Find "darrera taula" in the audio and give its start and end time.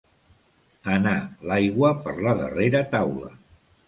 2.39-3.31